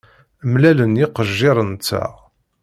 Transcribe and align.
Mlalen 0.51 0.93
yiqejjiren-nteɣ. 0.99 2.11